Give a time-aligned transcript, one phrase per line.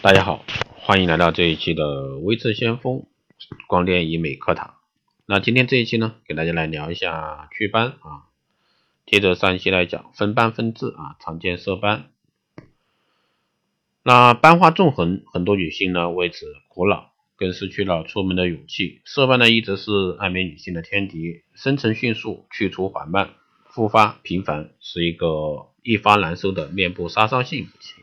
[0.00, 0.44] 大家好，
[0.76, 3.06] 欢迎来到这一期的微智先锋
[3.66, 4.76] 光电医美课堂。
[5.26, 8.30] 那今天这一期呢，给大家来聊一下祛斑啊。
[9.06, 12.10] 接着上一期来讲分斑分痣啊，常见色斑。
[14.04, 19.00] 那斑花纵横，很多女性呢为此苦恼，更失去了出门的勇气。
[19.04, 19.90] 色斑呢一直是
[20.20, 23.30] 爱美女性的天敌，生成迅速，去除缓慢，
[23.64, 27.94] 复发频繁，是一个一发难收的面部杀伤性武器。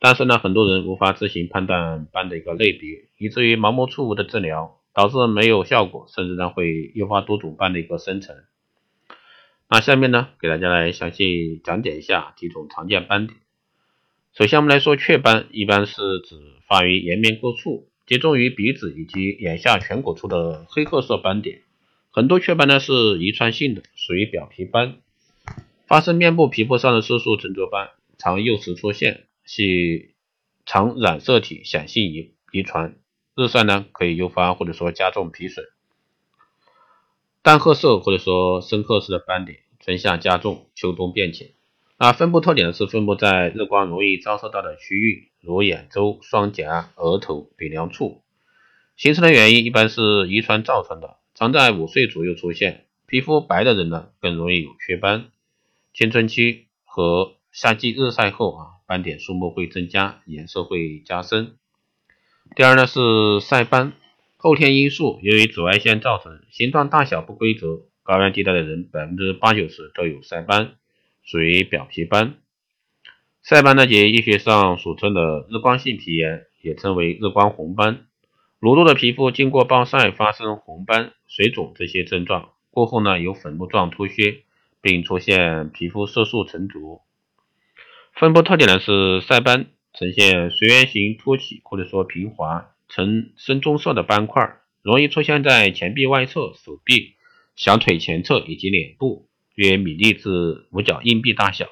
[0.00, 8.34] 但是呢，很多人无法自行判断斑的一个类别，以至于盲目错误的治疗，导致没有效果，甚至呢会诱发多种斑的一个生成。
[9.68, 13.38] 那下面呢，给大家来详细讲解一下几种常见斑点。
[14.32, 16.36] 首先，我们来说雀斑，一般是指
[16.66, 21.60] 发于颜面各处，集中于鼻子以及眼下颧骨处的黑褐色斑点。
[22.10, 24.96] 很多雀斑呢是遗传性的，属于表皮斑，
[25.86, 30.14] 发生面部皮肤上的色素沉着斑，常幼时出现，系
[30.64, 32.94] 常染色体显性遗遗传，
[33.34, 35.64] 日晒呢可以诱发或者说加重皮损。
[37.42, 41.50] 淡褐色或者说深褐色的斑点，春夏加重，秋冬变浅。
[41.98, 48.22] 那分布特点呢是分布在日光容易照射到的区域，如眼周、双颊、额头、鼻梁处。
[48.96, 52.86] 形成的原因一般是遗传造成的，常在五岁左右出现。
[53.08, 55.32] 皮肤白的人呢，更容易有雀斑。
[55.92, 61.54] 青春期和夏季日晒后啊，斑点数目会增加，颜色会加深。
[62.56, 62.98] 第二呢是
[63.40, 63.92] 晒斑，
[64.36, 70.72] 后天因素，由于紫外线造成，形状大小不规则，高原地带的人百分之八九十都有晒斑。
[71.22, 72.38] 属于表皮斑，
[73.44, 78.06] 晒斑呢，及医学上俗称的日光性皮炎，也称为日光红斑。
[78.58, 84.42] 裸露的皮肤经过暴晒发生红斑、水肿这些症状，过后呢有粉末状突屑，
[84.82, 87.02] 并出现皮肤色素沉着。
[88.14, 97.14] 分布特点呢是晒斑呈现随圆形凸起或者说平滑，呈深棕色的斑块，容易出现在前臂外侧、手臂、
[97.56, 99.26] 小腿前侧以及脸部。
[99.56, 101.66] 约米粒至五角硬币大小，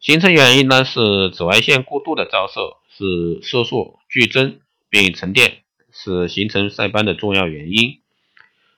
[0.00, 5.58] 形成原因呢是紫外线过度的照射，是色素剧增并沉淀，
[5.92, 7.98] 是形成晒斑的重要原因。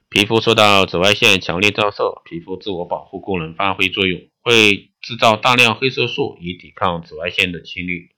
[0.08, 8.08] 皮肤受到紫外线强烈照射，皮肤自我保护功能发挥作用，会制造大量黑色素以抵抗紫外线的侵略。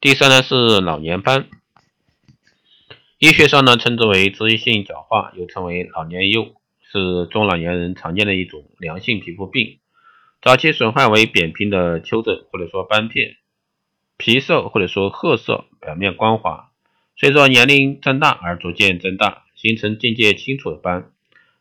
[0.00, 1.48] 第三呢是老年斑，
[3.18, 6.54] 医学上呢称之为脂溢性角化，又称为老年疣。
[6.90, 9.78] 是中老年人常见的一种良性皮肤病，
[10.40, 13.36] 早期损坏为扁平的丘疹或者说斑片，
[14.16, 16.70] 皮色或者说褐色，表面光滑，
[17.14, 21.10] 随着年龄增大而逐渐增大，形成境界清楚的斑，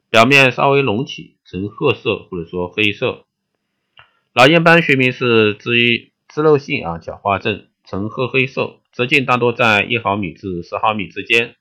[0.10, 3.26] 表面稍微隆起，呈褐色或者说黑色。
[4.38, 11.56] 老年斑学名是脂溢脂漏性啊角化症，呈褐黑色，直径大多在一毫米至十毫米之间，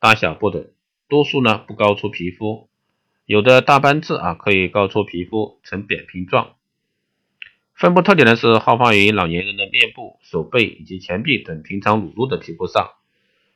[0.00, 0.66] 大小不等，
[1.10, 2.70] 多数呢不高出皮肤。
[3.26, 6.54] 有的大斑痣啊，可以高出皮肤，呈扁平状。
[7.74, 12.92] 分布特点呢是好发于老年人的面部、手背以及前臂等平常裸露的皮肤上。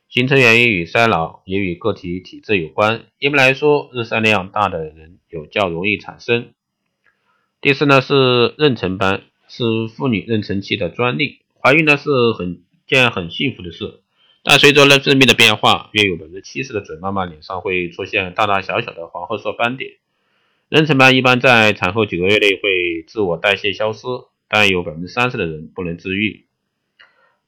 [0.07, 3.05] 形成原因与衰老也与个体体质有关。
[3.17, 6.53] 一般来说，日晒量大的人有较容易产生。
[7.67, 8.13] 第四呢是
[8.57, 11.41] 妊娠斑，是妇女妊娠期的专利。
[11.61, 13.99] 怀孕呢是很件很幸福的事。
[14.41, 19.95] 但随着内分泌的变化，约有百分之七十的准妈妈脸上会出现大大小小的黄褐色斑点。
[20.69, 24.07] 妊娠斑一般在产后几个月内会自我代谢消失，
[24.47, 26.45] 但有百分之三十的人不能治愈。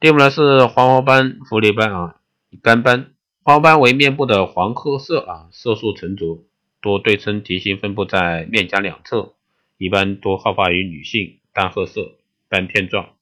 [0.02, 2.16] 第五呢是黄褐斑、狐狸斑啊、
[2.62, 3.14] 干斑。
[3.46, 6.44] 黄斑为面部的黄褐色啊，色素沉着，
[6.82, 9.36] 多对称题形分布在面颊两侧，
[9.80, 12.18] 一般多好发于女性，淡褐色，
[12.50, 13.16] 斑片状，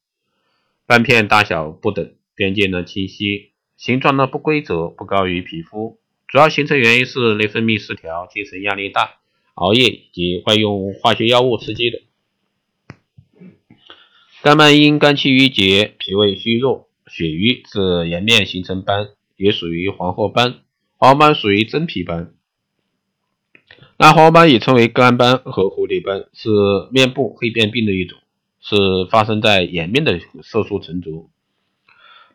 [0.88, 3.52] 斑片大小不等，边界呢清晰。
[3.78, 9.20] 形状呢不规则，不高于皮肤，主要形成原因是内分泌失调、精神压力大、
[9.54, 12.02] 熬夜以及外用化学药物刺激的。
[14.42, 20.62] 肝斑因肝气郁结、脾胃虚弱、血瘀致颜面形成斑，也属于黄褐斑。
[20.98, 22.34] 黄斑属于真皮斑。
[24.00, 26.50] 那黄斑也称为干斑和蝴蝶斑，是
[26.92, 28.20] 面部黑变病的一种，
[28.62, 28.76] 是
[29.10, 31.28] 发生在颜面的色素沉着。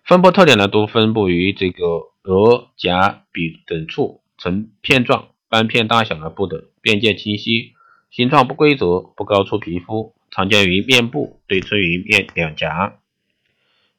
[0.04, 1.84] 分布特点呢，都分布于这个
[2.24, 7.74] 额、颊、鼻等处，呈片状，斑片大小呢不等，边界清晰，
[8.10, 12.98] 形状不规则，不高出皮肤，常见于面部，对称于面两颊。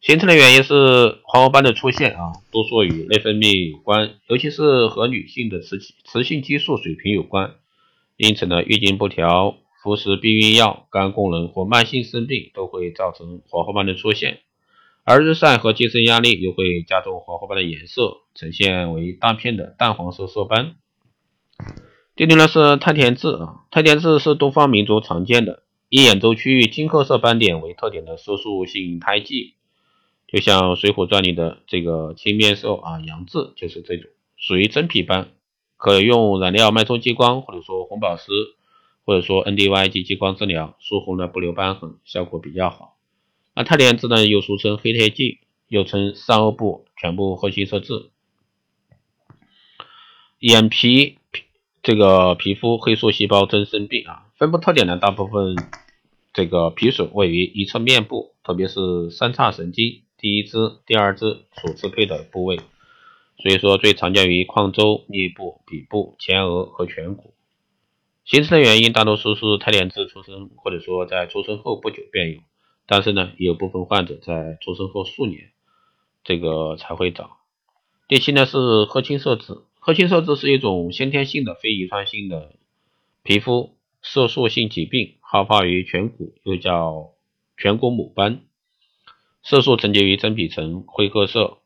[0.03, 7.55] 形成的原因是黄褐斑的出现啊，多数与内分泌有关，尤其是和女性的雌雌性激素水平有关。
[8.17, 14.39] 因此呢，月经不调、服食避孕药、肝功能或慢性生病都会造成黄褐斑的出现。
[15.05, 20.75] 而日晒和精神压力又会加重黄褐斑的颜色，呈现为大片的淡黄色色斑。
[22.17, 29.53] 第六呢是太田痣啊，太田痣是东方民族常见的以眼周区域金褐色斑点为特点的色素性胎记，
[30.33, 35.29] 就像《水浒传》里的这个青面兽啊杨志就是这种，属于真皮斑，
[35.77, 38.31] 可用染料脉冲激光或者说红宝石
[39.05, 42.97] 或者说 NDY 及激光治疗，术后呢不留斑痕，效果比较好。
[43.53, 48.09] 那太田痣呢，又俗称黑贴记，又称上颚部全部褐青色痣。
[50.39, 51.19] 眼皮
[51.83, 55.55] 这个皮肤黑素细胞增生病啊，分布特点呢，大部分
[56.33, 67.33] 这个皮损位于一侧面部，特别是三叉神经第一支、第二支所支配的部位，所以说最常见于眶周、颞部、鼻部、前额和颧骨。
[68.23, 72.39] 形成的原因大多数是太田痣出生，或者说在出生后不久便有。
[72.85, 75.51] 但是呢，也有部分患者在出生后数年，
[76.23, 77.31] 这个才会长。
[78.07, 82.53] 第七呢是褐青色痣，褐青色痣是一种先天性的非遗传性的
[83.23, 87.09] 皮肤色素性疾病，好发于颧骨，又叫
[87.57, 88.45] 颧骨母斑。
[89.45, 91.57] 色素沉积于真皮层，灰褐色、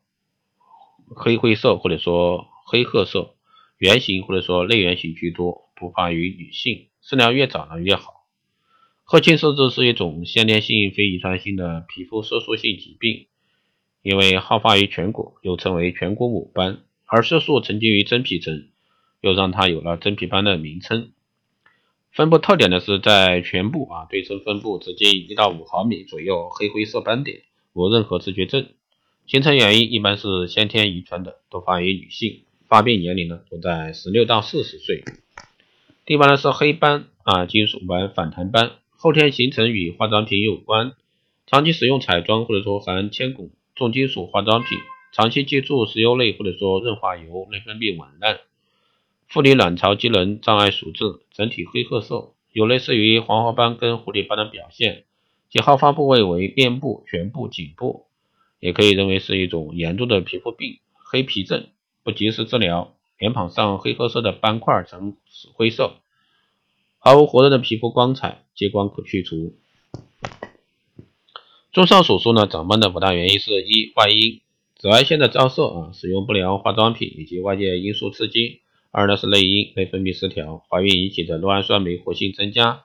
[1.06, 3.36] 黑灰色或者说黑褐色，
[3.76, 8.26] 圆形或者说类圆形居多，多发于女性，治疗越早呢越好。
[9.04, 13.28] 褐青色痣是一种先天性非遗传性的皮肤色素性疾病，
[14.02, 18.66] 因为好发于颧骨，又称为颧骨母斑，而色素沉积于真皮层，
[19.20, 21.12] 又让它有了真皮斑的名称。
[22.10, 27.42] 分布特点呢是在全部啊对称分布，直径一到五毫米左右，黑灰色斑点，
[27.72, 28.68] 无任何自觉症。
[29.26, 35.04] 形成原因一般是先天遗传的，多发于女性，发病年龄呢都在十六到四十岁。
[36.06, 38.72] 第八呢是黑斑啊金属斑反弹斑。
[38.96, 40.92] 后天形成与化妆品有关，
[41.46, 44.76] 长期使用彩妆或者说含铅汞重金属化妆品，
[45.12, 48.40] 长期接触石油类或者说润滑油，内分泌紊乱，
[49.28, 55.04] 妇女卵巢机能障碍所致，整体黑褐色，有类似于黄褐斑跟蝴蝶斑的表现，
[55.50, 58.06] 其好发部位为面部、全部、颈部，
[58.60, 61.68] 也可以认为是一种严重的皮肤病，黑皮症，
[62.02, 65.16] 不及时治疗，脸庞上黑褐色的斑块呈
[65.54, 65.94] 灰色。
[66.98, 69.54] 毫无活动的皮肤光彩，激光可去除。
[71.72, 74.40] 综上所述呢，长斑的五大原因是：一、外因，
[74.76, 78.60] 紫外线的照射啊，使用不良化妆品以及外界因素刺激；
[78.90, 82.84] 二呢是内因，内分泌失调，怀孕引起的酪氨酸酶活性增加，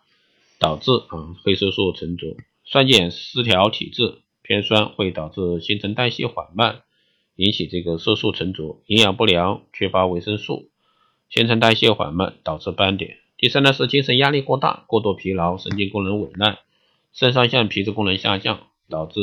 [0.60, 6.81] 导致啊黑色素沉着；酸碱失调体质，偏酸会导致新陈代谢缓慢，
[7.36, 10.69] 引起这个色素沉着；营养不良，缺乏维生素，
[11.30, 13.18] 新陈代谢缓慢，导致斑点。
[13.38, 16.57] 第三呢是精神压力过大、过度疲劳、神经功能紊乱、
[17.12, 19.19] 肾上腺皮质功能下降，导致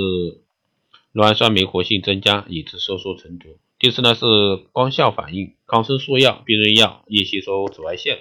[1.14, 3.48] 酪氨酸酶活性增加，以致色素沉着。
[3.78, 4.26] 第四呢是
[4.72, 8.18] 光效反应，抗生素药、避孕药易吸收紫外线。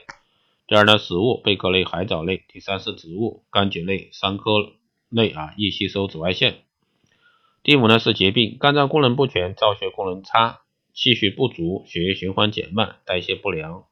[0.67, 2.43] 第二呢食物，贝壳类、海藻类。
[2.47, 4.71] 第三是植物，柑橘类、桑科
[5.09, 6.59] 内啊易吸收紫外线。
[7.61, 10.61] 第五呢是疾病，肝脏功能不全、造血功能差、
[10.93, 13.83] 气血不足、血液循环减慢、代谢不良。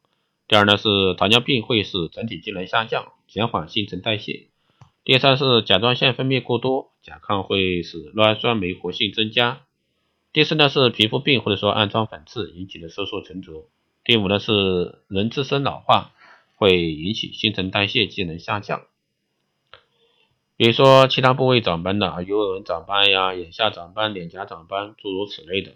[0.47, 0.87] 第二呢是
[1.17, 4.47] 糖尿病会使整体机能下降，减缓新陈代谢。
[5.03, 9.61] 第三是甲状腺分泌过多，甲亢会使酪氨酸酶活性增加。
[10.33, 13.69] 第四呢是皮肤病或者说暗疮粉刺引起的色素沉着。
[14.03, 16.11] 第五呢是人自身老化
[16.55, 18.83] 会引起新陈代谢机能下降。
[20.57, 25.73] 比如说其他部位长斑的啊，有人长斑呀，眼下长斑、脸颊长斑，诸如此类的。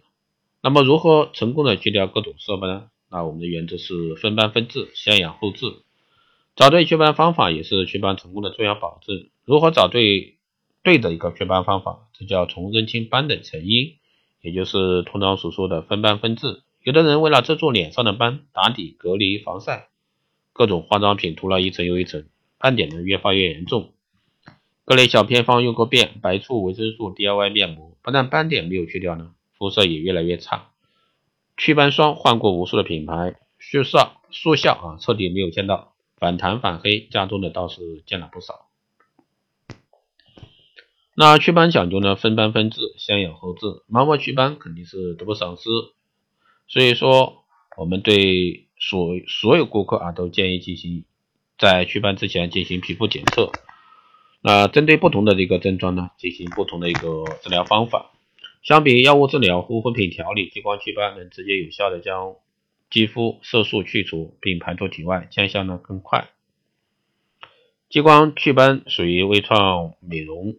[0.64, 2.90] 那么如何成功的去掉各种色斑呢？
[3.12, 5.68] 那我们的原则是分斑分治，先养后治。
[6.56, 9.30] 找对祛斑方法也是祛斑成功的重要保证。
[9.46, 10.38] 如何找对
[10.82, 12.08] 对的一个祛斑方法？
[12.14, 13.98] 这叫从认清斑的成因，
[14.42, 16.64] 也就是通常所说的分斑分治。
[16.82, 19.90] 有的人为了遮住脸上的斑，打底、隔离、防晒，
[20.54, 22.26] 各种化妆品涂了一层又一层，
[22.58, 23.94] 斑点呢越发越严重。
[24.84, 30.72] 各类小偏方用过遍，白醋、维生素、DIY 面膜，不但斑点没有去掉呢，肤色也越来越差。
[31.56, 38.68] 祛斑霜换过无数的品牌，速效速效啊，彻底没有见到反弹反黑，加重的倒是见了不少。
[41.14, 45.70] 那祛斑讲究呢，分斑分治，先养后治，盲目祛斑肯定是得不偿失。
[46.68, 47.44] 所以说，
[47.78, 51.06] 我们对所所有顾客啊，都建议进行
[51.60, 53.52] 在祛斑之前进行皮肤检测。
[54.42, 58.12] 那针对不同的这个症状呢，进行不同的一个治疗方法。
[58.64, 62.36] 相比药物治疗、护肤品调理，激光祛斑能直接有效的将
[62.90, 66.30] 肌肤色素去除并排出体外，见效呢更快。
[67.90, 70.56] 激光祛斑属于微创美容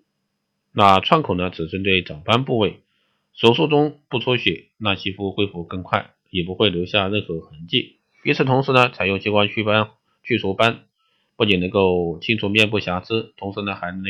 [0.72, 2.80] 那创口呢，只针对长斑部位，
[3.34, 7.98] 手术中不出血，那肌肤恢复更快，也不会留下任何痕迹。
[8.22, 9.90] 与此同时呢，采用激光祛斑
[10.22, 10.84] 去除斑，
[11.42, 14.04] 不仅能够清除面部瑕疵，同时呢，还能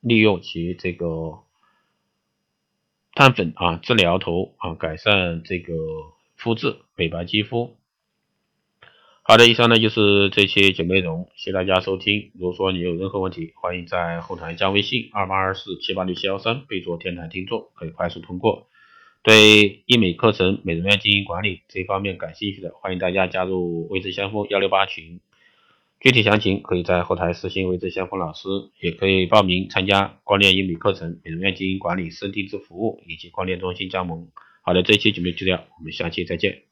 [0.00, 1.40] 利用其这个
[3.12, 5.74] 碳粉啊治疗头啊，改善这个
[6.36, 7.76] 肤质，美白肌肤。
[9.22, 12.30] 好的，以上呢就是这期节目内容，谢谢大家收听。
[12.38, 18.68] 如果说你有任何问题，欢迎在后台加微信二八二四七八六七幺三，备注天台听众，可以快速通过。
[19.24, 25.18] 对医美课程、美容院经营管理这方面感兴趣的，欢迎大家加入微之相锋幺六八群。
[26.00, 28.48] 具体详情可以在后台私信位置先锋老师，
[28.80, 34.28] 也可以报名参加光电英语课程、美容院经营管理、深定制服务以及光电中心加盟。
[34.62, 36.69] 好的，这期节目就这样，我们下期再见。